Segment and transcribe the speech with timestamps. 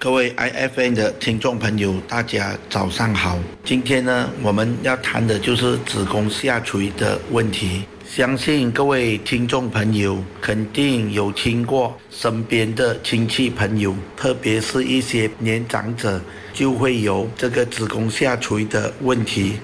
[0.00, 3.36] 各位 IFN 的听众朋友，大家早上好。
[3.64, 7.82] 今天呢，我们要谈的就是子宫下垂的问题。
[8.08, 16.20] 相信各位听众朋友肯定有听过身边的亲戚朋友，特别是一些年长者，
[16.54, 19.54] 就会有这个子宫下垂的问题。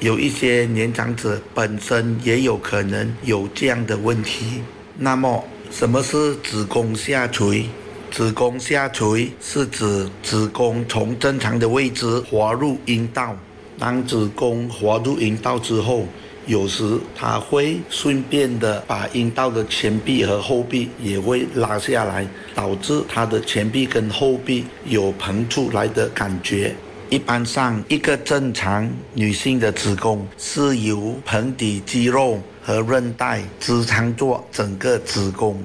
[0.00, 4.60] 有一些年长者本身也有可能有这样的问题。
[4.98, 7.64] 那么，什么是子宫下垂？
[8.10, 13.36] 子宫下垂是指子宫从正常的位置滑入阴道。
[13.78, 16.04] 当子宫滑入阴道之后，
[16.46, 26.74] 有时它会顺便的把阴道的前壁和后壁也会拉下来，导致它的前壁跟后壁有膨出来的感觉。
[27.10, 35.56] 一般上，一个正常女性的子宫是由盆底肌肉和韧带支撑着整个子宫。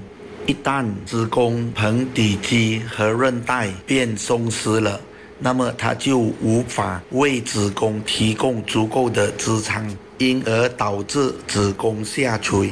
[0.45, 4.99] 一旦子宫盆底肌和韧带变松弛了，
[5.39, 12.71] 那么它就无法为子宫提供足够的支撑，因而导致子宫下垂。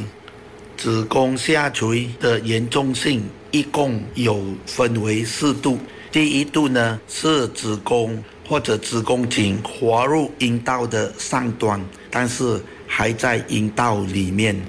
[0.75, 5.77] 子宫下垂的严重性一共有分为四度。
[6.11, 14.59] 第一度呢是子宫或者子宫颈滑入阴道的上端，但是还在阴道里面。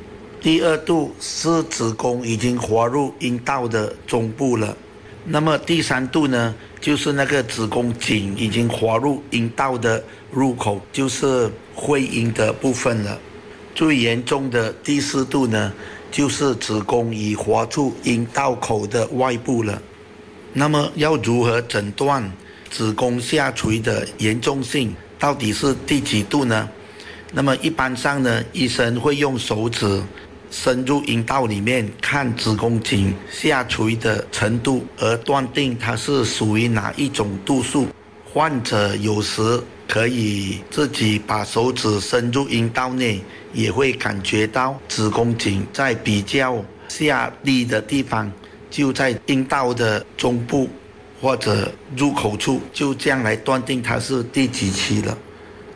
[0.43, 4.77] 第二度是子宫已经滑入阴道的中部了，
[5.25, 13.17] 那么第三度呢，就是那个子宫颈已经滑入阴道的入口，就是会阴的部分了。
[13.73, 15.73] 最严重的第四度呢，
[16.11, 19.81] 就是子宫已滑出阴道口的外部了。
[20.53, 22.29] 那么要如何诊断
[22.69, 24.93] 子宫下垂的严重性？
[25.21, 26.69] 到底是第几度呢？
[27.33, 30.03] 那么一般上呢，医生会用手指。
[30.53, 37.89] 深入阴道里面看子宫颈下垂的程度，而断定它是属于哪一种度数。
[38.31, 43.21] 患者有时可以自己把手指伸入阴道内，
[43.55, 48.31] 也会感觉到子宫颈在比较下低的地方，
[48.71, 50.69] 就在阴道的中部
[51.19, 55.17] 或者入口处，就这样来断定它是第几期了。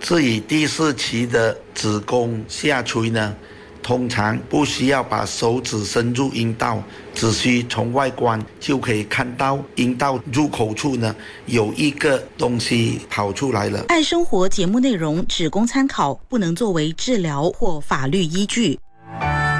[0.00, 3.34] 至于第四期的子宫下垂呢？
[3.82, 6.82] 通常不需要把手指伸入阴道，
[7.14, 11.14] 只需从外观就可以看到阴道入口处呢
[11.46, 13.84] 有一个东西跑出来了。
[13.88, 18.78] 爱生活节目内容只供参考，不能作为治疗或法律依据。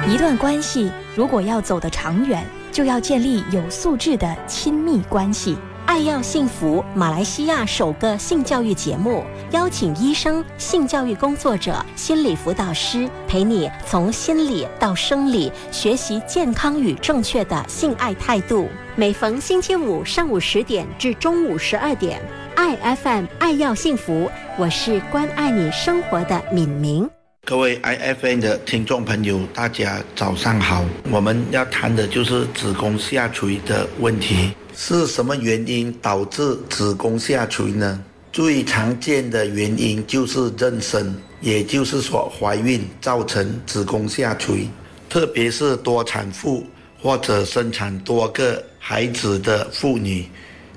[0.07, 5.57] 一段关系如果要走得长远，就要建立有素质的亲密关系。
[5.87, 18.67] 爱要幸福，马来西亚首个性教育节目，邀请医生、性教育工作者、心理辅导师陪你从心理到生理学习健康与正确的性爱态度。
[18.97, 22.21] 每逢星期五上午十点至中午十二点，
[22.55, 27.09] 爱 FM 爱要幸福，我是关爱你生活的敏明。
[27.45, 30.83] 各位 IFN 的听众朋友，大家早上好。
[31.09, 34.51] 我们要谈的就是子宫下垂的问题。
[34.79, 37.99] 是什么原因导致子宫下垂呢？
[38.31, 41.11] 最常见的原因就是妊娠，
[41.41, 44.69] 也就是说怀孕造成子宫下垂。
[45.09, 46.63] 特别是多产妇
[47.01, 50.23] 或者生产多个孩子的妇女，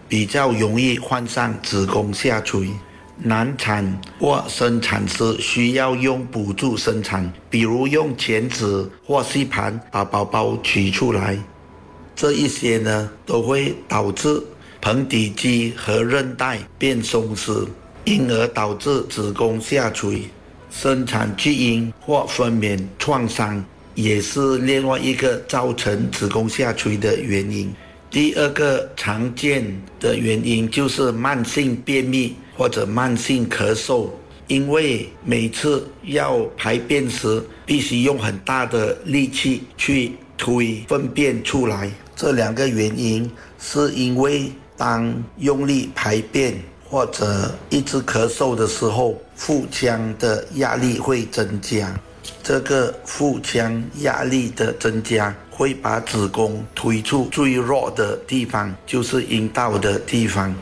[0.09, 2.71] 比较容易患上子宫下垂。
[3.19, 11.37] 难产或生产时需要用辅助生产，比如用钳子或吸盘把宝宝取出来。
[12.20, 14.42] 这一些呢，都会导致
[14.82, 17.66] 盆底肌和韧带变松弛，
[18.04, 20.25] 因而导致子宫下垂。
[20.70, 23.64] 生产巨婴或分娩创伤
[23.94, 27.72] 也是另外一个造成子宫下垂的原因。
[28.10, 29.64] 第二个常见
[29.98, 34.10] 的原因就是慢性便秘或者慢性咳嗽，
[34.47, 41.93] 因为每次要排便时必须用很大的力气去推粪便出来。
[42.17, 43.31] 这两个原因
[43.61, 46.55] 是因为当用力排便
[46.89, 51.95] 或者一直咳嗽的时候，腹腔的压力会增加。
[52.42, 60.54] 这个腹腔压力的增加会把子宫推出最弱的地方，就是阴道的地方。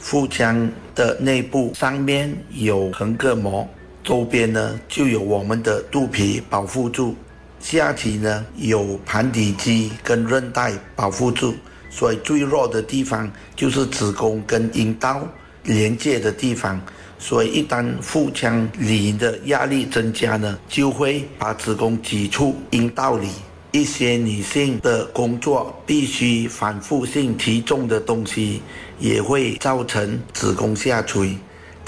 [0.00, 3.68] 腹腔的内部上面有横膈膜，
[4.02, 7.14] 周边呢就有我们的肚皮保护住。
[7.60, 11.54] 下体呢有盘底肌跟韧带保护住，
[11.90, 15.26] 所以最弱的地方就是子宫跟阴道
[15.64, 16.80] 连接的地方。
[17.18, 23.28] 所以一旦腹腔里的压力增加呢，就会把子宫挤出阴道里。
[23.70, 28.62] 一些女性的工作必须反复性提重的东西，
[28.98, 31.36] 也会造成子宫下垂。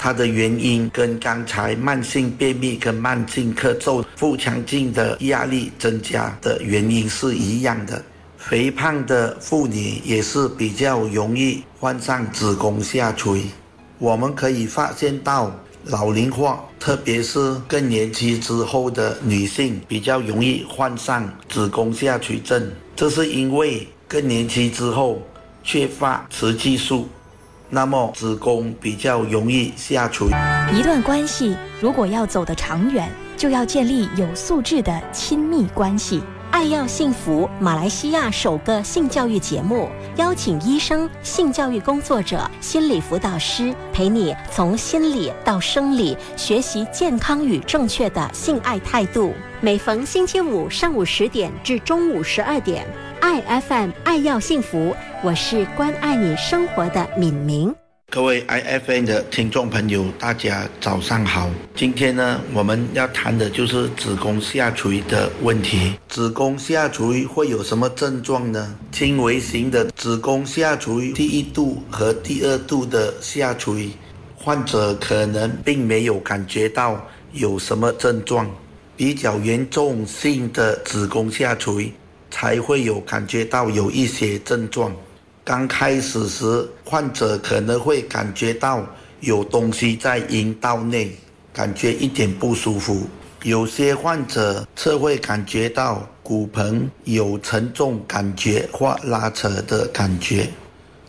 [0.03, 8.03] 它的原因跟刚才慢性便秘跟慢性咳嗽、腹腔镜的压力增加的原因是一样的。
[8.35, 13.43] 肥胖的妇女也是比较容易患上子宫下垂。
[13.99, 15.55] 我们可以发现到。
[15.85, 22.71] 老龄化，特别是更年期之后的女性，比较容易患上子宫下垂症。
[22.95, 25.19] 这是因为更年期之后
[25.63, 27.09] 缺乏雌激素，
[27.73, 30.27] 那么子宫比较容易下垂。
[30.77, 36.21] 一段关系如果要走得长远，就要建立有素质的亲密关系。
[36.51, 39.87] 爱要幸福，马来西亚首个性教育节目，
[40.17, 49.33] 邀请医生、性教育工作者、心理辅导师，陪你从心理到生理，学习健康与正确的性爱态度。
[49.61, 52.85] 每逢星期五上午十点至中午十二点，
[53.21, 57.73] 爱 FM 爱要幸福，我是关爱你生活的敏明。
[58.09, 61.47] 各位 IFN 的听众朋友，大家早上好。
[61.75, 65.93] 今天呢，我们要谈的就是子宫下垂的问题。
[66.09, 68.75] 子宫下垂会有什么症状呢？
[68.91, 73.91] 轻微型的子宫下垂，第一度和第二度的下垂，
[74.35, 76.99] 患者可能并没有感觉到
[77.33, 78.49] 有什么症状。
[78.97, 81.91] 比较严重性的子宫下垂，
[82.31, 84.91] 才会有感觉到有一些症状。
[85.43, 88.83] 刚开始时，患者可能会感觉到
[89.19, 91.11] 有东西在阴道内，
[91.51, 93.07] 感觉一点不舒服。
[93.43, 100.47] 有些患者则会感觉到骨盆有沉重感觉或拉扯的感觉，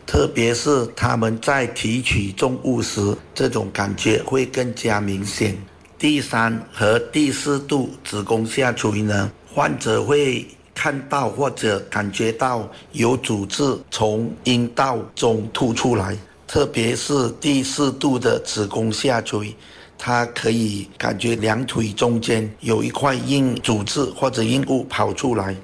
[0.07, 5.55] 特别是他们在提取重物时，这种感觉会更加明显。
[5.99, 10.47] 第三和第四度子宫下垂呢，患者会。
[10.83, 19.55] 看到或者感觉到有组织从阴道中吐出来，特别是第四度的子宫下垂，
[19.97, 25.55] 它可以感觉两腿中间有一块硬组织或者硬物跑出来，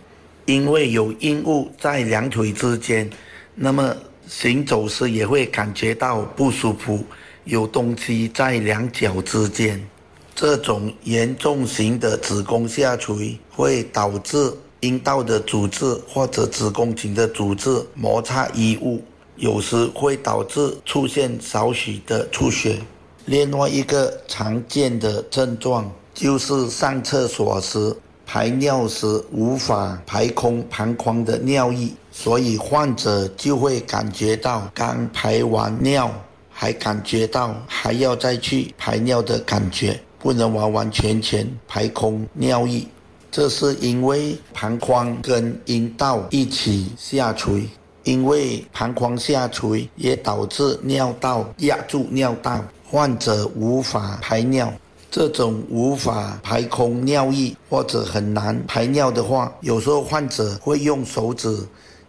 [0.46, 3.10] 因为有硬物在两腿之间，
[3.56, 3.92] 那么
[4.28, 7.04] 行走时也会感觉到不舒服，
[7.42, 9.84] 有东西在两脚之间。
[10.32, 14.54] 这种严重型的子宫下垂会导致。
[14.80, 19.02] 阴道的组织或者子宫颈的组织摩擦衣物，
[19.36, 22.78] 有时会导致出现少许的出血。
[23.24, 27.94] 另外一个常见的症状就是上厕所时
[28.24, 36.10] 排尿时无法排空膀胱的尿液，所以患者就会感觉到刚排完尿，
[36.50, 42.86] 还感觉到还要再去排尿的感觉，不能完完全全排空尿液。
[43.30, 47.68] 这是因为膀胱跟阴道一起下垂，
[48.04, 54.72] 因为膀胱下垂也导致尿道压住尿道，患者无法排尿。
[55.10, 61.58] 这种无法排空尿液或者很难排尿的话，有时候患者会用手指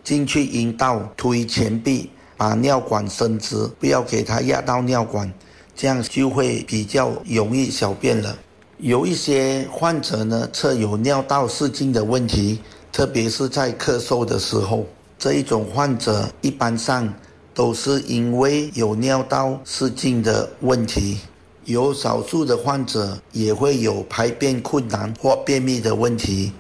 [0.03, 5.31] 进去阴道推前壁，把尿管伸直，不要给它压到尿管，
[5.75, 8.37] 这样就会比较容易小便了。
[8.81, 12.59] 有一些患者呢，测有尿道失禁的问题，
[12.93, 14.85] 特别是在咳嗽的时候，
[15.17, 17.13] 这一种患者一般上
[17.53, 21.17] 都是因为有尿道失禁的问题。
[21.65, 26.53] 有少数的患者也会有排便困难或便秘的问题，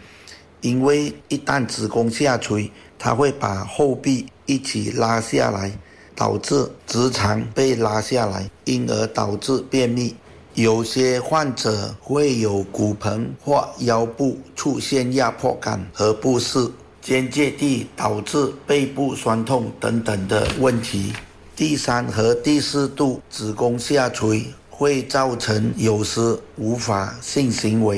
[0.59, 5.71] 因为一旦子宫下垂，它会把后壁一起拉下来，
[6.17, 10.13] 导致直肠被拉下来，因而导致便秘。
[10.61, 16.69] 有些患者会有骨盆或腰部出现压迫感和不适，
[17.01, 21.13] 间接地导致背部酸痛等等的问题。
[21.55, 27.97] 第三和第四度子宫下垂会造成有时无法性行为。